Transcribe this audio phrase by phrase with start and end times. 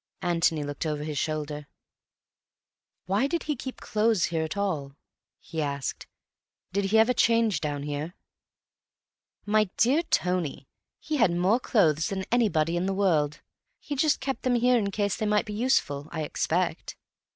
[0.23, 1.67] Antony looked over his shoulder.
[3.05, 4.95] "Why did he keep clothes here at all?"
[5.39, 6.07] he asked.
[6.73, 8.15] "Did he ever change down here?"
[9.45, 10.67] "My dear Tony,
[10.99, 13.41] he had more clothes than anybody in the world.
[13.79, 16.95] He just kept them here in case they might be useful, I expect.